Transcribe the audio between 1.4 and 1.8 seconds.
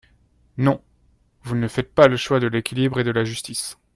vous ne